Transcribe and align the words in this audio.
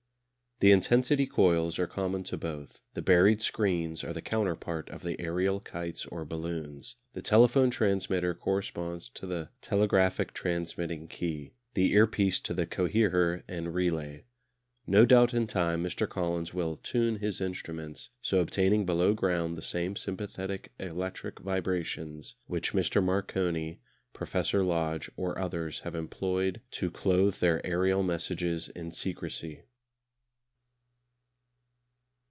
The 0.63 0.71
intensity 0.71 1.25
coils 1.25 1.79
are 1.79 1.87
common 1.87 2.21
to 2.25 2.37
both; 2.37 2.81
the 2.93 3.01
buried 3.01 3.41
screens 3.41 4.03
are 4.03 4.13
the 4.13 4.21
counterpart 4.21 4.91
of 4.91 5.01
the 5.01 5.17
aërial 5.17 5.63
kites 5.63 6.05
or 6.05 6.23
balloons; 6.23 6.97
the 7.13 7.21
telephone 7.23 7.71
transmitter 7.71 8.35
corresponds 8.35 9.09
to 9.15 9.25
the 9.25 9.49
telegraphic 9.63 10.33
transmitting 10.35 11.07
key; 11.07 11.53
the 11.73 11.93
earpiece 11.93 12.39
to 12.41 12.53
the 12.53 12.67
coherer 12.67 13.43
and 13.47 13.73
relay. 13.73 14.23
No 14.85 15.03
doubt 15.03 15.33
in 15.33 15.47
time 15.47 15.83
Mr. 15.83 16.07
Collins 16.07 16.53
will 16.53 16.77
"tune" 16.77 17.15
his 17.15 17.41
instruments, 17.41 18.11
so 18.21 18.39
obtaining 18.39 18.85
below 18.85 19.15
ground 19.15 19.57
the 19.57 19.63
same 19.63 19.95
sympathetic 19.95 20.73
electric 20.79 21.39
vibrations 21.39 22.35
which 22.45 22.73
Mr. 22.73 23.03
Marconi, 23.03 23.79
Professor 24.13 24.63
Lodge, 24.63 25.09
or 25.17 25.39
others 25.39 25.79
have 25.79 25.95
employed 25.95 26.61
to 26.69 26.91
clothe 26.91 27.37
their 27.39 27.59
aërial 27.65 28.05
messages 28.05 28.69
in 28.75 28.91
secrecy. 28.91 29.63